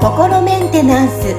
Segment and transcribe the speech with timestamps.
[0.00, 1.34] 心メンテナンス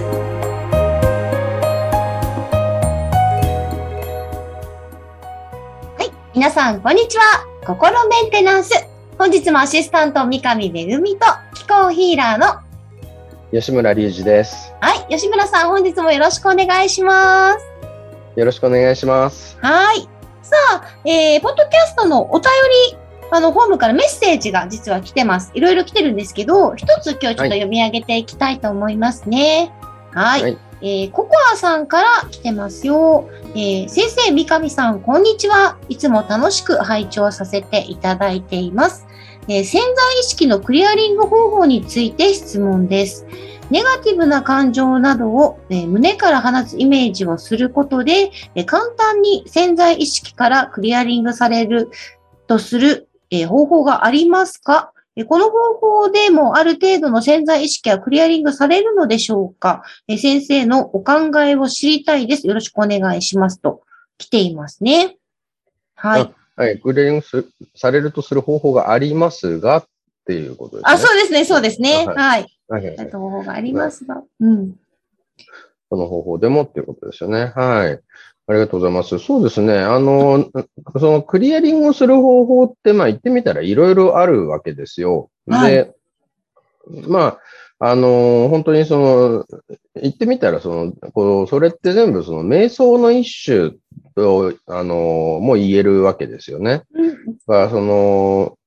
[5.96, 7.46] はい、皆さん、こんにちは。
[7.66, 8.72] 心メンテナンス。
[9.18, 11.26] 本日もアシスタント、三上めぐみと、
[11.56, 12.60] 気候ヒーラーの、
[13.52, 14.74] 吉村隆二です。
[14.82, 17.66] はい、吉村さん、本日もよろしくお願いします。
[18.36, 19.58] よろしくお願いします。
[19.62, 20.02] はい。
[20.42, 22.52] さあ、えー、ポッドキャストのお便
[22.92, 25.52] り、あの、ホームからメッセージが実は来てます。
[25.54, 29.72] いろいろ来てるんですけど、一つ今日ちょっと読み上げていきたいと思いますね。
[30.14, 30.42] はい。
[30.44, 33.30] はいえー、ココアさんから来てますよ。
[33.56, 35.78] えー、先生、三上さん、こんにちは。
[35.88, 39.08] いつも楽しく拝聴させていただいています。
[39.48, 43.26] えー潜在意識のクリアリング方法について質問です。
[43.72, 51.90] ネガティブな感情などを、えー胸から放つイメージをすることで、えー簡単に潜在意識からクリアリングされる
[52.48, 54.92] とする、えー方法がありますか？
[55.16, 59.84] えーこの方法でもある程度の潜在意識はクリアリングされるのでしょうか？
[60.08, 62.48] えー先生のお考えを知りたいです。
[62.48, 63.82] よろしくお願いしますと
[64.18, 65.18] 来ていますね。
[65.96, 66.34] はい。
[66.58, 69.86] はい、クリアリングすされるとする方法がありますがっ
[70.26, 70.94] ていうことですね。
[70.94, 71.96] あ、そうですね、そうですね。
[71.96, 72.16] はいはい。
[72.68, 74.24] はいはいはい方法がありますが。
[74.40, 74.76] うん。
[75.90, 77.52] この方法でもっていうことですよね。
[77.56, 78.00] はい。
[78.48, 79.18] ありがとうございます。
[79.20, 79.80] そうですね。
[79.80, 80.50] あの、
[81.00, 85.30] そのクリアリングをする方法って、まあ言ってみたらいろいろあるわけですよ。
[85.48, 85.96] はいで、
[87.08, 87.38] ま
[87.80, 89.46] あ、あの、本当にその、
[90.02, 93.72] 言ってみたら、その、こう、それって全部その瞑想の一種
[94.16, 96.84] と、あの、も言えるわけですよね。
[96.94, 97.16] うん
[97.48, 98.58] その、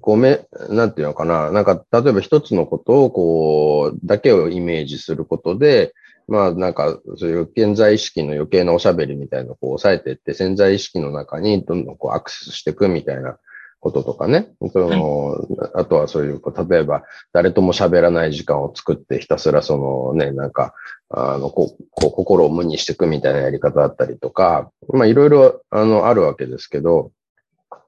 [0.00, 5.94] こうめ、なんていうのかな、なんか、例えば一つのことを、こう、だけをイメージすることで、
[6.28, 13.38] まあ、なんか、そういう現在意識の余計なおしゃべりみたいなのをこう抑えていって、潜在意識の中にどんどんこうアクセスしていくみたいな
[13.80, 14.52] こととかね。
[14.72, 20.74] その、あとはそういう、例えば、誰とも喋らない時間を作って、ひたすらそのね、なんか、
[21.10, 27.10] あの、こう、こう心を無にしていくみたいなやり方だったりとか、まあ、いろいろ、あの、あるわけですけど、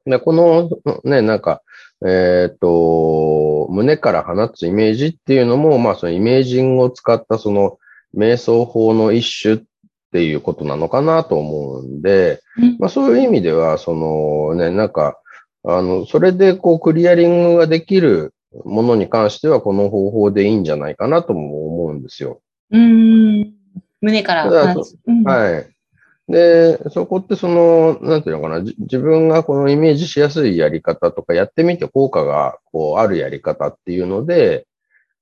[0.05, 0.69] で、この、
[1.05, 1.63] ね、なんか、
[2.05, 7.79] えっ、と、胸から放つイメージっていうのも、まあ、そのイメージングを使ったその
[8.17, 9.63] 瞑想法の一種っ
[10.13, 15.19] ていうことなのかなと思うんで、うんまあ、そういう意味では、そのね、なんか、
[15.65, 22.41] あの、それでこうクリアリングができるものに関しては、この方法でいいんじゃないかなとも思うんですよ。
[22.71, 23.53] うーん。
[24.01, 24.99] 胸からただ話す。
[25.07, 25.75] うんはい。
[26.29, 34.67] で、そこってその、なんていうのかな、じ自分がこのイメージしやすいやり方とか、やってみて効果がこうあるやり方っていうので、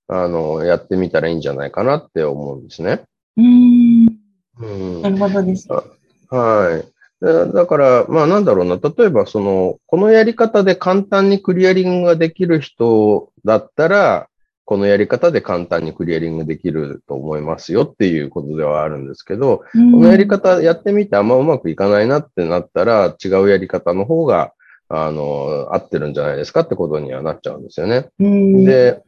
[0.08, 3.02] あの、やってみたらいいんじゃないかなって思うんですね。
[3.36, 4.22] うーん。
[4.58, 5.10] うんな。
[5.10, 5.68] るほどです。
[5.68, 6.92] はい。
[7.24, 14.28] だだから、まあなんだろうな、例えばその、このやり方で簡単にクリアリングができる人だったら、
[14.64, 24.52] このやり方で簡単にクリアリングできると思いますよっていうことではあるんですけど、ここのやり方やってみてあんまうまくいかないなってなったら、違うやり方の方が、
[24.88, 28.08] あの、合ってるんじゃないですかってことにはなっちゃうんですよね。
[28.18, 29.02] うん、で、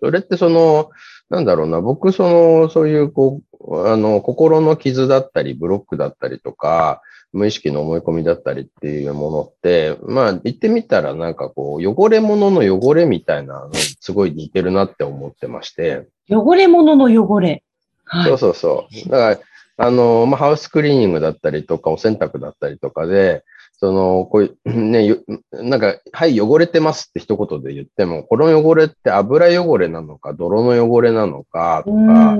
[0.00, 0.90] それってその、
[1.30, 17.62] なんだろうな、僕、その、そういう、こう、あの、心の傷だったり、ブロックだったりとか、無意識の思い込みだったりっていうものって、まあ、言ってみたらなんかこう、汚れ物の汚れみたいなの、すごい似てるなって思ってまして、汚れ物の汚れ。
[18.04, 18.28] はい。
[18.28, 19.10] そうそうそう。
[19.10, 19.40] だか
[19.76, 23.44] ら、あの、まあ、ハウスクリーニングだったりとか、お洗濯だったりとかで、
[23.80, 25.16] その、こういう、 ね、
[25.52, 32.36] なんか、はい、汚れてますって一言で言っても、この汚れって油汚れなのか、泥の汚れなのか、とか、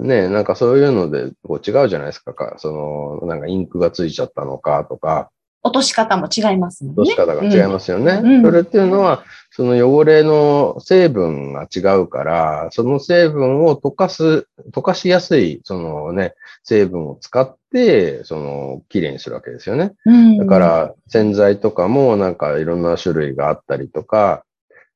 [0.00, 2.54] ね、なんかそういうので、こう違うじゃないですかか。
[2.58, 5.30] その、なんかインクがついちゃったのか、とか、
[5.64, 7.02] 落とし方も違いますもんね。
[7.02, 8.20] 落とし方が違いますよね。
[8.22, 16.34] うんうんそれっていうのは、その汚れの成分が違うから、その成分を溶かす、溶かしやすい、そのね、
[16.64, 19.92] 成分を使って、その、きれいにするわけですよね。
[20.06, 20.38] うん。
[20.38, 24.44] だか、ら、洗剤とかもなんかいろんな種類があったりとか、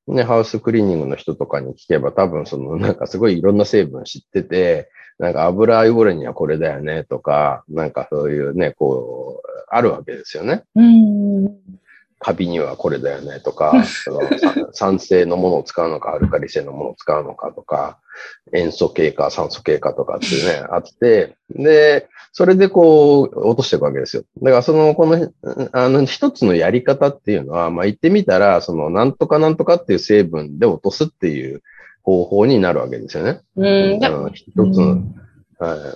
[0.09, 10.65] ね、ハウスクリーニングの人とかに聞けば多分そのなんかすごいいろんな成分知ってて、なんか油汚れにはこれだよねとか、なんかそういうね、こう、あるわけですよね。
[10.75, 11.57] うん。
[12.19, 17.99] カビにはこれだよねとか、そのさ酸性のものを使うのか、アルカリ性のものを使うのかとか、
[18.53, 24.25] 塩素系か酸素系かとかっていうね、あって、で、それでこう、落としていくわけですよ。
[24.43, 25.31] だからその、この、
[25.73, 31.63] あの、一つのやり方っていうのは、まあ言ってみたら、その、なんとかなんとかっていう成分で落とすっていう
[32.07, 33.41] 方法になるわけですよね。
[33.57, 34.01] うん。
[34.01, 35.03] じゃあうん一つの、
[35.59, 35.95] は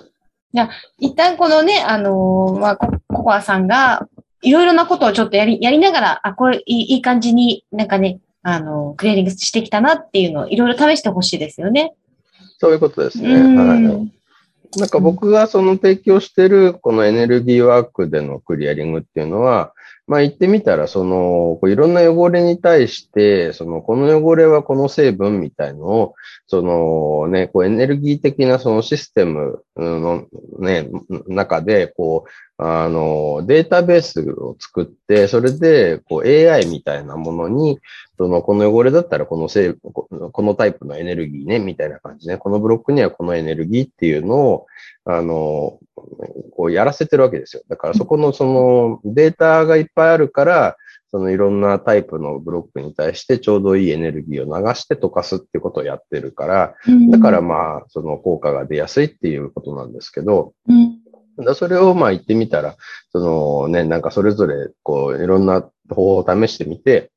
[0.53, 0.69] い。
[0.99, 4.07] 一旦このね、あのーまあ、コココアさんが、
[4.41, 11.93] いろいろなことをちょっとやり、やりながら、あ、これいいいい感じになんかね、あの、クリアリングしてきたなっていうのをいろいろ試してほしいですよね。
[12.59, 13.33] そういうことですね。
[13.33, 14.11] うんはい。
[14.77, 19.73] なんか僕がその提供してるこのエネルギーワークでのクリアリングっていうのは、
[20.07, 26.15] まあ言ってみたら、その、こういろんな汚れに対して、その、この汚れはこの成分みたいのを、
[26.47, 30.25] そのね、こうエネルギー的なそのシステムの
[30.59, 30.89] ね、
[31.27, 32.29] 中で、こう、
[32.63, 37.79] あの、データベースを作って、それで、こう AI みたいなものに、
[38.19, 42.37] その、この汚れだったらこの成分、ここのタイプのエネルギーね、みたいな感じね。
[42.37, 44.67] このブロックにはこのエネルギーっていうのを、
[45.05, 45.79] あの、
[46.55, 47.63] こうやらせてるわけですよ。
[47.67, 50.77] だからそこのそのデータがいっぱいあるから、
[51.09, 56.75] そのいろんなタイプのブロックに対してちょうどいいエネルギーを流して溶かすっていうことをやってるから、
[57.09, 61.00] だからまあ、その効果が出やすいっていうことなんですけど、うん、
[61.39, 62.75] だそれをまあ言ってみたら、
[63.11, 67.11] そのね、なんかそれぞれこういろんな方法を試してみて、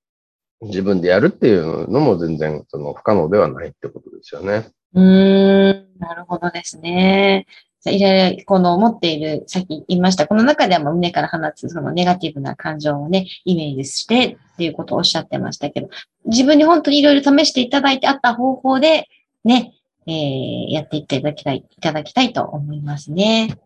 [0.63, 4.69] 自分でやるっていうのも全然その不可能ではないってことですよね。
[4.95, 7.47] うーん、なるほどですね。
[7.87, 15.89] いろいろ、この持っている、さっき言いました、この中ではもう胸から放つ、そのネガティブな感情をね、イメージしてっていうことをおっしゃってましたけど、
[16.25, 19.09] 自分に本当にいろいろ試していただいてあった方法で、
[19.45, 19.75] ね、
[20.07, 23.59] えー、やっていっていただきたい、いただきたいと思いますね。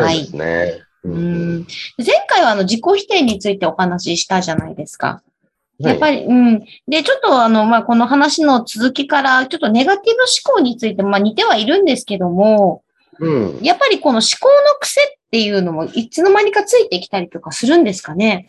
[0.00, 0.82] はいですね。
[1.04, 1.66] ううんん
[1.98, 5.22] 前回はあの自己否定についてお話ししたじゃないですか。
[5.78, 6.60] やっぱり、り、うん。
[6.88, 12.82] で、ちょっとあの、まあ、この話の続きから、ちょっとネガティブ思考について、まあ、似てはいるんですけども、
[13.18, 13.58] うん。
[13.62, 18.48] やっぱりこの思考の癖っていうのも、いつの間にかついてきたりとかするんですかね？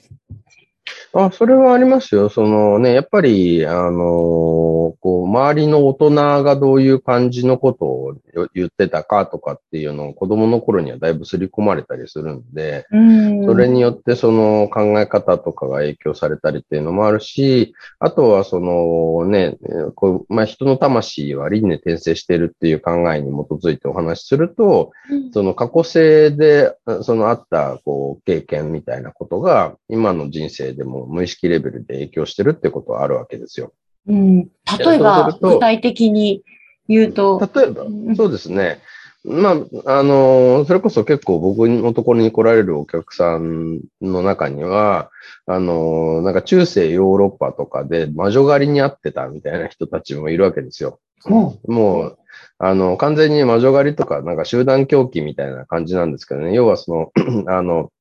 [1.14, 2.30] あ、それはありますよ。
[2.30, 6.12] そのね、やっぱり、あのこう、周りの大人
[6.44, 8.16] がどういう感じのことを
[8.54, 13.46] 言ってたかとかっていうのを子供の頃にはだいぶ刷り込まれたりするんで、うん。
[13.46, 33.74] それによってその考え方とかが影響されたりっていうのもあるし、あとはそのね、えーこうまあ、人の魂は輪廻転生してるっていう考えに基づいてお話しすると、うんその過去性で、あそのあったこう経験みたいなことが今の人生でも無意識レベルで影響してるってことはあるわけですよ。
[34.08, 34.40] うん。
[34.80, 36.44] 例えば具体的に
[36.88, 38.80] 言うと、例えばうん、そうですね。
[39.24, 45.12] まあ、あの、それこそ結構僕のところに来られるお客さんの中には、
[45.46, 51.00] あの、なんか中世ヨーロッパとかで魔女狩りにあってたみたいな人たちもいるわけですよ。
[51.26, 52.18] ももう、
[52.58, 56.54] あの、完全に魔女狩りとか、なんか集団狂気みたいな感じなんですけどね。
[56.54, 57.12] 要はその、
[57.54, 57.92] あの、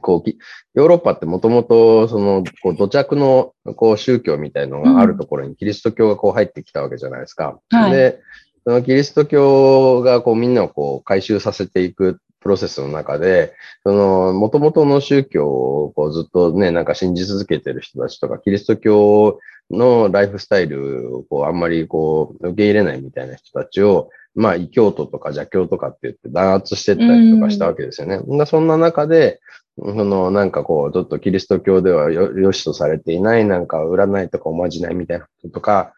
[0.00, 0.38] こうき、
[0.74, 7.58] ヨーロッパってもともと、その、こう、土着の、こう、宗教みたいのがあるところにキリスト教がこう入ってきたわけじゃないですか。
[7.70, 8.20] はいで、
[8.64, 13.54] そのキリスト教がこう、みんなをこう、回収させていくプロセスの中で、
[13.84, 19.38] その、もともとの宗教をこう、ずっとね、なんか信じ続けてる人たちとか、キリスト教
[19.70, 28.20] のライフスタイルをこう、あんまりこう、受け入れないみたいな人たちを、まあ、異教徒とか邪教とかって言って弾圧してったりとかしたわけですよね。
[28.38, 29.40] でそんな中で、
[29.78, 35.94] その、なんかこう、ちょっとキリスト教では良しとされていない、なんか占いとかおまじないみたいなこととか、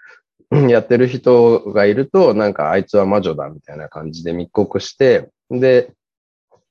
[0.69, 5.93] やってる人がいると、なんかあいつは魔女だみたいな感じで密告して、で、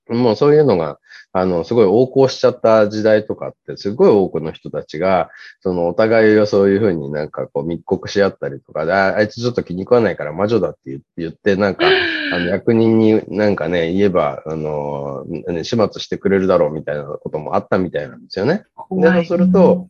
[0.08, 1.00] もうそういうのが、
[1.34, 5.30] あの、すごい横行しちゃった時代とかって、すごい多くの人たちが、
[5.62, 11.86] そのお互いをそういうふうになんかこう密告し合ったりとかで、ああいつちょっと気に食わないから魔女だって言って、言ってなんか、
[12.34, 18.66] あの役人になんかね、言えば、あの、ね始末してくれるだろうみたいなこともあったみたいなんですよね。
[18.92, 19.88] でそうすると、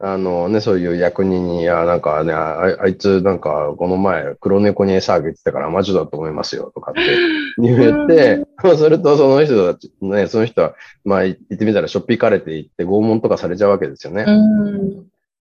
[0.00, 7.00] あのね、そういう役人に、いや、なんかね、ああいつなんかこの前黒猫に餌あげてたから魔女だと思いますよとかって
[7.58, 10.74] 言って、そうするとその人たち、ね、その人は、
[11.04, 14.26] まあ言ってみたらしょっぴかれていって拷問とかされちゃうわけですよね。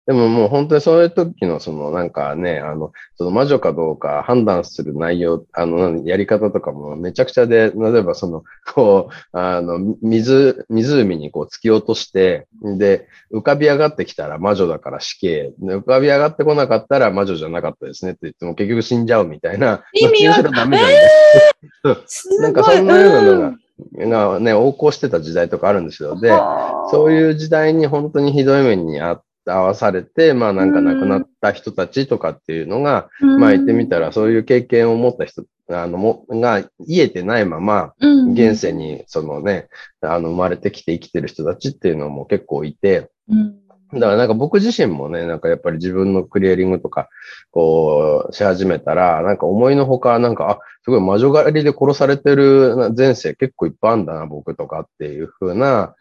[0.06, 0.16] うん。
[0.16, 8.44] でももう本当にそういう時のそのなんかね、あの、その魔女かどうか判断する内容、あの、やり方とかもめちゃくちゃで、例えばその、
[8.74, 19.84] こう、あの、水、湖にこう突き落として、で、浮かび上がってきたら魔女だから死刑、で浮かび上がってこなかったら魔女じゃなかったですねって言っても結局死んじゃうみたいな。
[19.92, 20.96] 意味わどっちにしろダメなんで。
[22.06, 22.40] すごい。
[22.40, 23.58] なんかそんなようなのがうん
[23.94, 26.18] がね、横行してた時代とかあるんですよ。
[26.18, 26.30] で、
[26.90, 39.68] そういう時代に本当にひどい目にあ合わされて、まあなんか亡くなった人たちとかっていうのが、まあ言ってみたらそういう経験を持った人、あの、も、が癒えてないまま、うん、現世にそのね、
[40.00, 43.56] あの生まれてきて生きてる人たちっていうのも結構いて、うん。
[43.92, 47.08] だからなんか僕自身もね、なんかやっぱり自分のクリアリングとか、
[47.50, 55.94] こう、し始めたら、なんか思いのほか、なんか、あ、すごい魔女狩りで殺されてる前世結構いっぱいあるんだな、僕とかっていうふうな。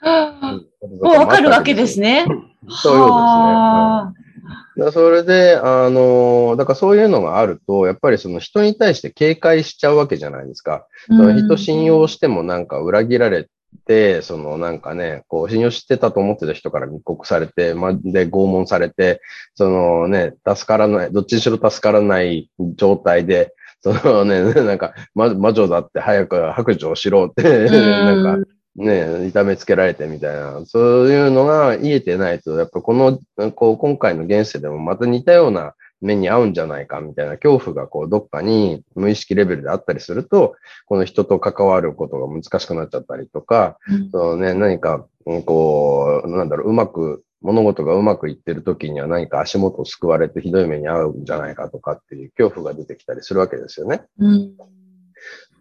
[0.81, 2.25] もうわかるわけですね。
[2.69, 4.91] そういうですね。
[4.91, 10.85] それで、あの、だからそういうのがあると、やっぱりその人に対して警戒しちゃうわけじゃないですか。
[11.07, 13.47] その人信用してもなんか裏切られ
[13.85, 19.21] て、そのなんかね、こう信用してたと思ってた人から密告されて、まで拷問されて、
[19.55, 33.19] そのね、助からない、どっちにしろ助からない状態で、そのね、なんか、魔女だって早く白状しろって なんか、ね、痛めつけられてみたいな、そういうのが言えてないと、やっぱこの、
[33.51, 40.55] こう、今回の現世でもまた似たような目に合うんじゃないかみたいな恐怖がこう、どっかに無意識レベルであったりすると、
[40.87, 45.05] この人と関わることが難しくなっちゃったりとか、うん、そのね、何か、
[45.45, 54.01] こう、なんだろう、うまく、物事がうまくいってる時には何か足元を救われてひどい目に遭うんじゃないかとかっていう恐怖が出てきたりするわけですよね。
[54.17, 54.55] うん、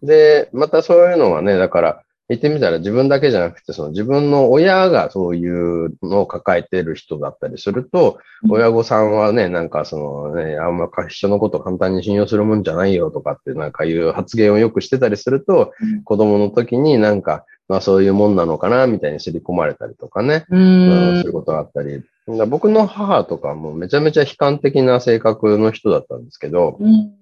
[0.03, 15.73] で、またそういうのはね、だから、言ってみたら自分だけじゃなくて、その自分の親がそういうのを抱えている人だったりすると、親御さんはね、なんかそのね、あんま人のこと簡単に信用するもんじゃないよとかってなんかいう発言をよくしてたりすると、
[16.05, 22.03] 子供の時になんか、まあそういうもんなのかな、みたいに刷り込まれたりとかね、うん、することがあったり。
[22.49, 27.13] 僕の母とかもめちゃめちゃ悲観的な性格の人だったんですけど、うん、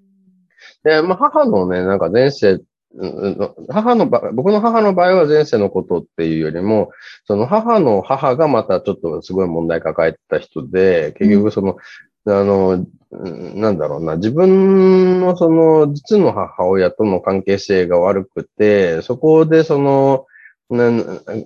[0.85, 2.61] で、まあ母のね、なんか前世
[3.69, 6.91] 母の場僕の母の場合は前世のことっていうよりも、
[7.27, 11.77] その母の母がまたちょっとすごい問題抱えてた人で、結局その、
[12.27, 20.27] うん、あの、なんだろうな、自分のその実の母親との関係性が悪くて、そこでその、
[20.73, 20.91] な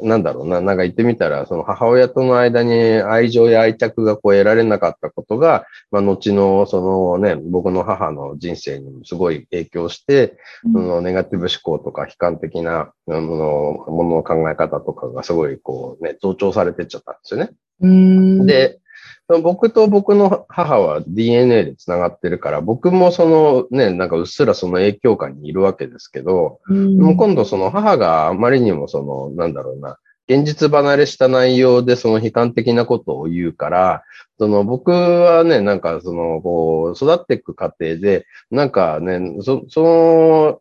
[0.02, 10.38] なんだろうな、なんか言ってみたら、その母親との間に愛情や愛着がこう得られなかったことが、まあ、後のそのね、僕の母の人生にもすごい影響して、
[10.72, 17.50] そのネガティブ思考とか悲観的なものものの考え方とかがすごいこうね、増長されてっちゃったんですよね。
[18.46, 18.78] で、
[19.42, 34.04] 僕と僕の母は DNA で繋がってるから、僕もそのね、なんかうっすらその影響下にいるわけですけど、うん、もう今度その母があまりにもその、なんだろうな、現実離れした内容でその悲観的なことを言うから、
[34.38, 40.60] その僕はね、なんかその、こう、育っていく過程で、なんかね、そそ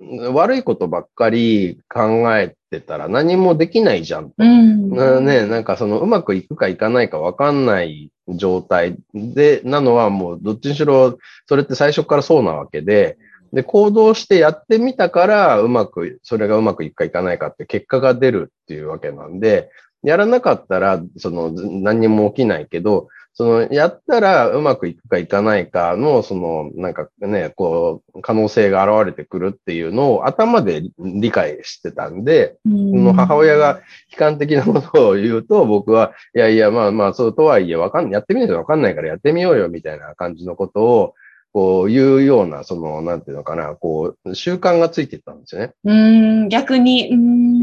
[0.00, 4.32] の、悪いことばっかり考えてたら何もできないじゃん。
[4.38, 13.18] うん、ね、なんかその、うまくいくかいかないかわかんない状態で、なのはもう、どっちにしろ、それって最初からそうなわけで、
[13.52, 19.70] で、行動してやってみたから、うまく、それがうまくいくかいかないかって結果が出るっていうわけなんで、
[20.02, 23.08] やらなかったら、その、何にも起きないけど、
[23.40, 33.80] その、やったらうまくいくかいかないかの、その、なんかね、こう、可能性が現れてくるっていうのを頭で理解してたんで、その母親が
[34.12, 41.14] 悲観的なことを言うと、僕は、いやいや、まあまあ、そうとはいえ、わかん、やってみないとわかんないからやってみようよ、みたいな感じのことを、
[41.52, 45.72] こういうような、その、なんていうのかな、こう、習慣がついていったんですよね。
[45.84, 47.10] うん、逆に。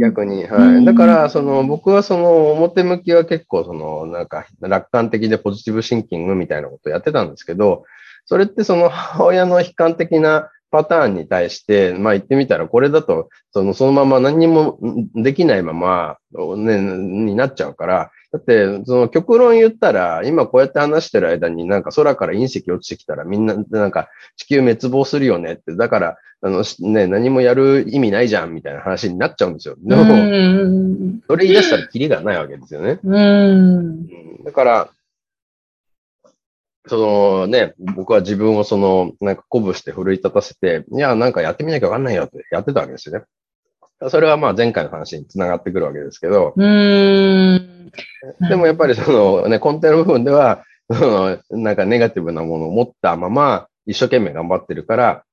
[0.01, 0.85] 逆に、はい。
[0.85, 7.83] だから、その、僕はその、表向きは結構、その、なんか、楽観的でポジティブシンキングみたいなことをやってたんですけど、
[8.25, 14.77] それってその、母親の悲観的なパターンに対して、まあ言ってみたら、これだと、その、そのまま何にも
[15.15, 16.17] できないまま、
[16.57, 29.75] ね、になっちゃうから、だって、その極論言ったら、今こうやって話してる間になんか空から隕石落ちてきたらみんななんか地球滅亡するよねって、だから、あの、ね、何もやる意味ないじゃんみたいな話になっちゃうんですよ。
[29.79, 30.03] でも、
[31.27, 32.99] それ言い出したらキリがないわけですよね。
[33.03, 34.89] うん、だから、
[36.87, 43.25] そのね、僕は自分をその、なんか鼓舞して奮い立たせて、いや、なんかやってみなきゃわかんないよってやってたわけですよね。
[44.09, 47.66] それはまあ前回の話につながってくるわけですけど、うん
[48.49, 55.23] でもやっぱりそのね、根底の部分では、そのなんかネガティブなものを持ったまま一生懸命頑張ってるから、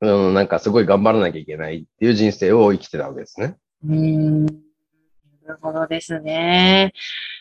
[0.00, 3.56] うん、なんかすごい頑張らなきゃいけないっていう人生を生きてたわけですね。
[3.86, 6.92] うんなるほどですね。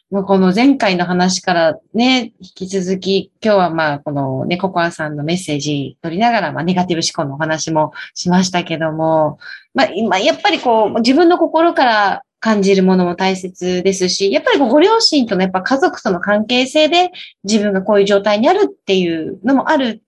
[0.09, 9.37] もうこの前回の話からね、引き続き、今日はまあ、このね、ココアさんのメッセージ取りながら、まあ、ネガティブ思考のお話もしましたけども、
[9.75, 17.11] まあ、今、やっぱりこう、自分の心から感じるものも大切ですし、やっぱりご両親とのやっぱ家族との関係性で
[17.43, 20.01] 自分がこういう状態にあるっていうのもある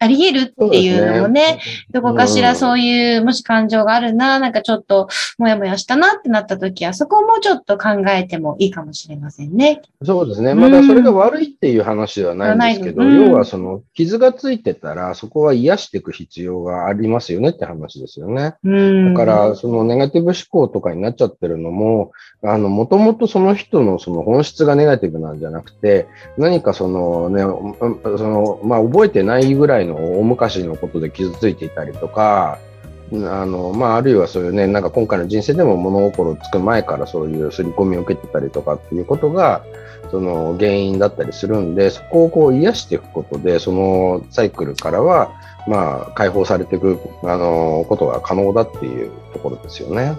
[0.00, 9.82] あり得るっていうのもね、どこかしらそういう、もし感情があるな、なんかちょっともやもやしたなってなった時は、そこをもうちょっと考えてもいいかもしれませんね。
[10.02, 10.54] そうですね。
[10.54, 18.54] まだそれが悪いっていう話ではないんですけど、うん要はその傷がついてたら、そこは癒していく必要がありますよねって話ですよね。
[18.64, 19.14] うん。
[19.14, 32.58] だから、そのネガティブ思考とかになっちゃってるのも、あの、もともとその人のその本質がネガティブなんじゃなくて、何かそのね、うんその、まあ、覚えてないぐらいの大昔のことで傷ついていたりとか、
[33.12, 39.64] あの、まあ、あるいはそういうね、なんか今回の人生でも物心つく前からそういう刷り込みを受けてたりとかっていうことが、
[40.10, 45.32] その原因だったりするんで、そこをこう癒していくことで、そのサイクルからは、
[45.66, 50.16] まあ、解放されていく、あの、ことが可能だっていうところですよね。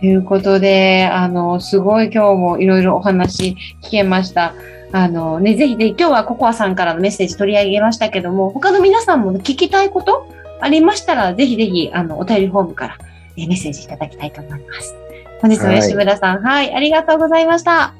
[0.00, 4.54] ということで、あの、すごい今日もいろいろお話聞けました。
[4.92, 10.28] あのね、ぜひで、今日はココアさんからのメッセージ取り上げましたけども、他の皆さんも聞きたいこと
[10.60, 12.98] ありましたら、ぜひぜひ、あの、お便りフォームから
[13.36, 14.94] えメッセージいただきたいと思います。
[15.40, 17.94] 本日も吉村さん、はい、ありがとうございました。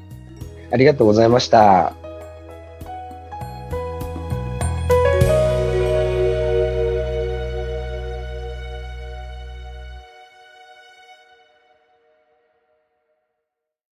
[0.71, 2.06] ありがとうございました。